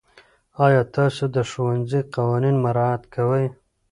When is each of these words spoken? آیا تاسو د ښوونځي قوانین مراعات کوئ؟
آیا 0.65 0.81
تاسو 0.95 1.23
د 1.35 1.37
ښوونځي 1.49 1.99
قوانین 2.15 2.55
مراعات 2.65 3.03
کوئ؟ 3.13 3.45